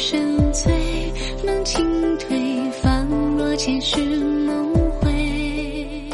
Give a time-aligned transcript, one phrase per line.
[0.00, 0.70] 深邃，
[1.44, 1.84] 能进
[2.16, 3.06] 退，方
[3.36, 3.98] 若前世
[4.46, 6.10] 梦回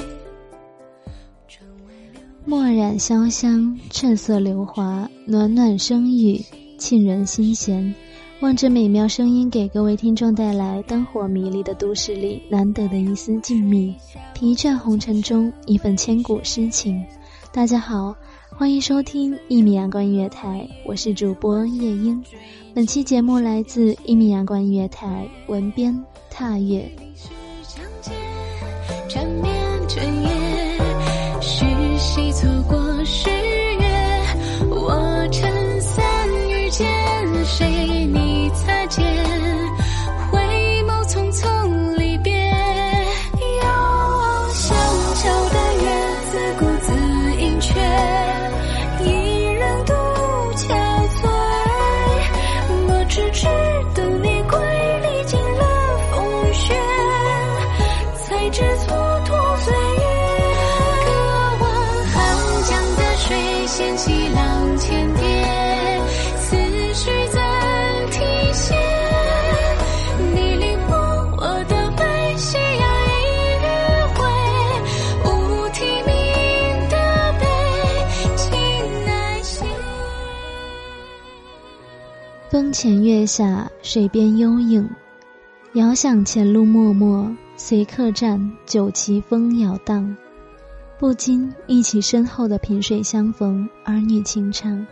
[2.45, 6.45] 墨染潇湘，趁色流华，暖暖声语，
[6.81, 7.95] 沁人心弦。
[8.41, 13.95] 望着美妙声音，给各位听众带来灯火迷离的都市里难得的一丝静谧，
[14.35, 17.01] 疲倦红尘中一份千古诗情。
[17.53, 18.17] 大家好，
[18.59, 22.25] 欢迎收听一米阳光音乐台，我是主播夜莺。
[22.75, 25.95] 本期节目来自一米阳光音乐台，文编
[26.31, 26.91] 踏月。
[31.99, 33.85] 谁错过十月？
[34.71, 36.03] 我撑伞
[36.49, 36.87] 遇见
[37.45, 37.96] 谁？
[82.57, 84.89] 风前月下，水边幽影，
[85.75, 90.17] 遥想前路漠漠，随客栈酒旗风摇荡，
[90.99, 94.87] 不禁忆起身后的萍水相逢，儿女情长。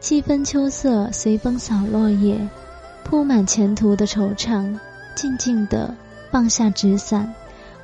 [0.00, 2.48] 七分秋色随风扫落叶，
[3.04, 4.74] 铺满前途的惆怅。
[5.14, 5.94] 静静的
[6.30, 7.30] 放下纸伞，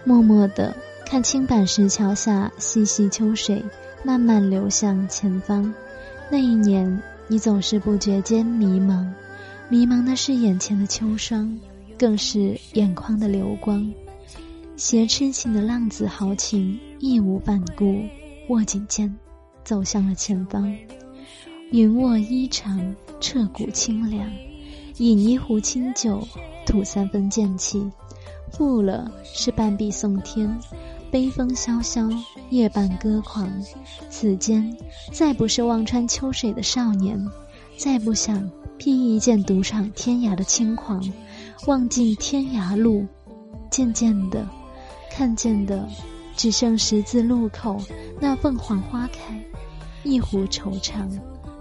[0.05, 0.75] 默默的
[1.05, 3.62] 看青板石桥下细细秋水，
[4.03, 5.75] 慢慢流向前方。
[6.31, 7.03] 那一年。
[7.28, 9.06] 你总是不觉间迷茫，
[9.71, 11.59] 迷茫的是眼前的秋霜，
[11.99, 13.91] 更是眼眶的流光。
[14.77, 18.03] 携痴情的浪子豪情，义无反顾，
[18.49, 19.15] 握紧剑，
[19.65, 20.75] 走向了前方。
[21.71, 24.30] 云卧衣裳，彻骨清凉。
[24.98, 26.27] 饮一壶清酒，
[26.66, 27.91] 吐三分剑气。
[28.51, 30.54] 负了是半壁送天，
[31.12, 32.09] 悲风萧萧。
[32.48, 33.50] 夜半歌狂，
[34.10, 34.76] 此间
[35.12, 37.22] 再不是望穿秋水的少年，
[37.76, 41.03] 再不想披一件独闯天涯的轻狂。
[41.66, 43.06] 望尽天涯路，
[43.70, 44.47] 渐渐的，
[45.10, 45.86] 看见的
[46.34, 47.80] 只剩十字路口
[48.18, 49.38] 那凤凰花开，
[50.04, 51.06] 一壶惆怅，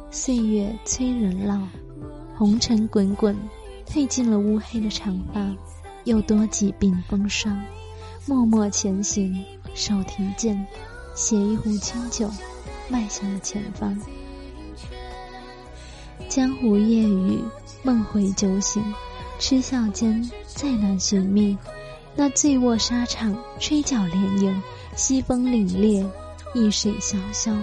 [0.09, 1.59] 岁月催人老，
[2.37, 3.37] 红尘滚滚，
[3.85, 5.53] 褪尽了乌黑的长发，
[6.05, 7.61] 又多几鬓风霜，
[8.25, 9.43] 默默前行。
[9.73, 10.67] 手提剑，
[11.15, 12.29] 携一壶清酒，
[12.89, 13.97] 迈向了前方。
[16.27, 17.39] 江湖夜雨，
[17.83, 18.83] 梦回酒醒，
[19.39, 21.57] 痴笑间再难寻觅。
[22.15, 24.61] 那醉卧沙场，吹角连营，
[24.97, 26.05] 西风凛冽，
[26.53, 27.55] 易水潇潇，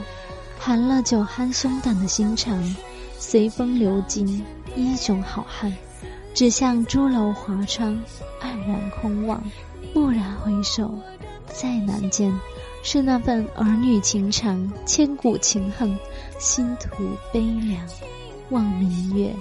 [0.59, 2.75] 寒了酒酣胸胆的心肠，
[3.19, 4.43] 随风流尽
[4.77, 5.71] 英雄好汉，
[6.33, 8.03] 只向朱楼华窗，
[8.41, 9.43] 黯然空望，
[9.95, 10.95] 蓦然回首，
[11.47, 12.33] 再难见，
[12.83, 15.99] 是那份儿女情长，千古情恨，
[16.39, 17.87] 心徒悲凉。
[18.51, 19.35] 望明月，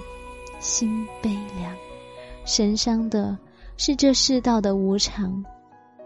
[0.58, 1.74] 心悲凉。
[2.44, 3.38] 神伤的
[3.76, 5.44] 是这世道的无常。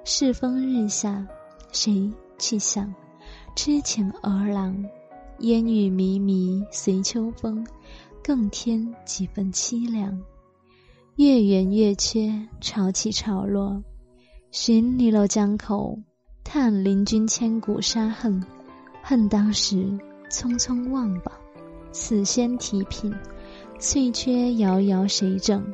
[0.04, 1.26] 世风日下，
[1.72, 2.92] 谁去想？
[3.54, 4.84] 痴情儿郎，
[5.38, 7.66] 烟雨迷迷随秋风，
[8.22, 10.20] 更添几分凄凉。
[11.16, 13.82] 月圆月缺，潮起潮落。
[14.52, 15.98] 寻离楼江口，
[16.44, 18.44] 叹邻君千古杀恨。
[19.02, 19.98] 恨当时
[20.30, 21.32] 匆匆忘吧。
[21.90, 23.14] 此仙提品，
[23.78, 25.64] 翠缺遥遥谁整？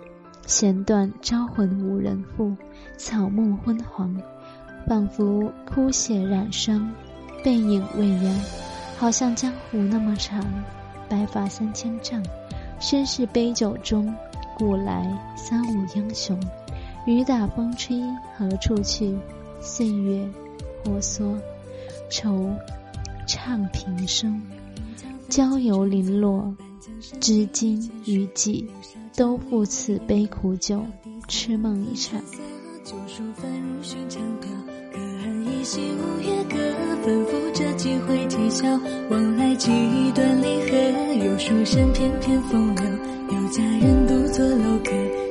[0.47, 2.57] 弦断招魂无人复，
[2.97, 4.17] 草木昏黄，
[4.87, 6.89] 仿佛枯血染霜，
[7.43, 8.41] 背影未央，
[8.97, 10.41] 好像江湖那么长。
[11.09, 12.23] 白发三千丈，
[12.79, 14.15] 身世杯酒中，
[14.57, 15.05] 古来
[15.35, 16.39] 三五英雄。
[17.09, 17.99] 雨打风吹
[18.37, 19.17] 何处去？
[19.63, 20.29] 岁月
[20.85, 21.35] 婆娑，
[22.11, 22.51] 愁
[23.27, 24.43] 唱平生。
[25.27, 26.55] 郊游零落，
[27.19, 28.69] 至今余悸，
[29.17, 30.85] 都付此杯苦酒，
[31.27, 32.21] 痴梦一场。
[32.85, 34.51] 旧书翻入寻常调，
[34.93, 36.59] 可恨依稀五月歌，
[37.07, 38.69] 吩咐着几回啼笑。
[39.09, 39.71] 往来几
[40.15, 42.85] 段离合，有书生翩翩风流，
[43.33, 45.28] 有佳人独坐楼阁。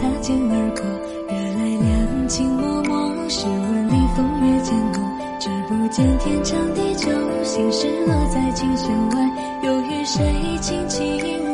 [0.00, 0.82] 擦肩而过，
[1.28, 3.28] 惹来两情脉脉。
[3.28, 5.02] 诗文里风月渐浓，
[5.38, 7.10] 只不见天长地久，
[7.44, 9.30] 心事落在琴弦外，
[9.62, 10.24] 又与谁
[10.62, 11.49] 轻轻。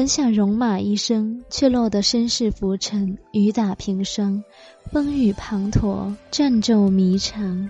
[0.00, 4.42] 本想戎马一生，却落得身世浮沉，雨打平霜，
[4.90, 7.68] 风雨滂沱，战骤迷长。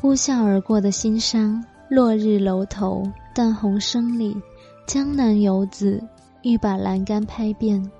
[0.00, 3.02] 呼啸而过的心伤，落日楼头，
[3.34, 4.36] 淡红声里，
[4.86, 6.00] 江南游子
[6.44, 7.90] 欲把栏杆拍遍，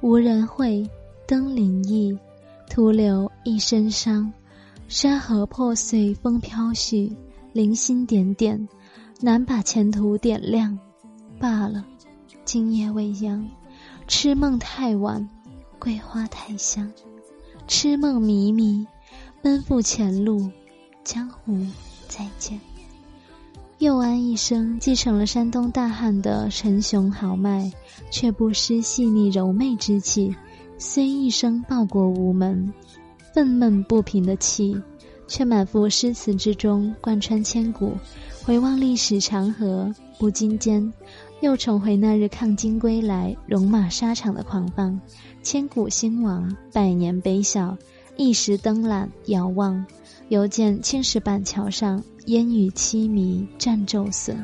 [0.00, 0.88] 无人会，
[1.26, 2.18] 登临意，
[2.70, 4.32] 徒留一身伤。
[4.88, 7.14] 山河破碎，风飘絮，
[7.52, 8.66] 零星点点，
[9.20, 10.78] 难把前途点亮。
[11.38, 11.84] 罢了。
[12.48, 13.46] 今夜未央，
[14.06, 15.28] 痴梦太晚，
[15.78, 16.90] 桂花太香。
[17.66, 18.86] 痴梦迷迷，
[19.42, 20.50] 奔赴前路，
[21.04, 21.58] 江湖
[22.08, 22.58] 再见。
[23.80, 27.70] 佑安一生继承了山东大汉的沉雄豪迈，
[28.10, 30.34] 却不失细腻柔媚之气。
[30.78, 32.72] 虽一生报国无门，
[33.34, 34.74] 愤懑不平的气，
[35.26, 37.92] 却满腹诗词之中贯穿千古。
[38.42, 40.90] 回望历史长河，不禁间。
[41.40, 45.00] 又重回那日抗金归来、戎马沙场的狂放，
[45.42, 47.76] 千古兴亡，百年悲笑。
[48.16, 49.86] 一时登览遥望，
[50.28, 54.36] 犹见青石板桥上烟雨凄迷，战骤损。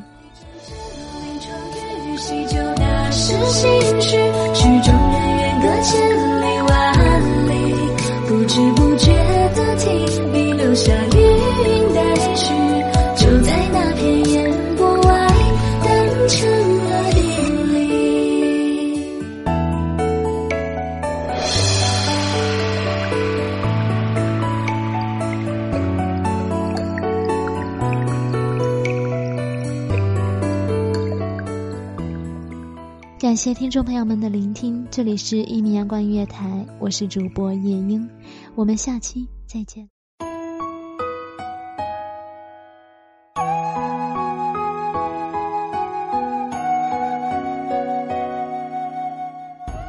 [33.35, 38.09] 感谢听众朋友们的聆听，这里是一米阳光音乐台，我是主播夜莺，
[38.55, 39.89] 我们下期再见。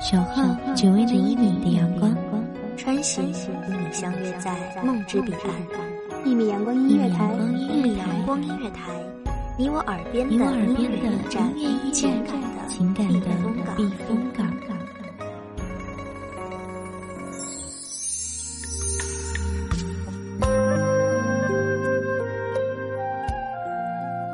[0.01, 0.43] 守候
[0.75, 2.13] 只为那一米的阳光，
[2.77, 6.25] 穿行与你相约在梦之彼岸。
[6.25, 7.33] 一米阳光音乐台，
[7.73, 8.91] 一米阳光音乐台，
[9.59, 11.09] 你我耳边的你我耳边的音乐
[11.57, 12.13] 驿站，
[12.69, 13.27] 情感的
[13.75, 14.47] 避风港。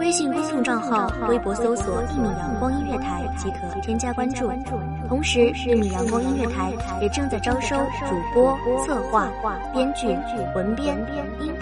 [0.00, 4.50] 微信公众账号、微博搜索“一米阳光音乐台”即可添加关注。
[5.08, 7.76] 同时，一米阳光音乐台也正在招收
[8.08, 9.30] 主播、策划、
[9.72, 10.08] 编剧、
[10.54, 10.98] 文编、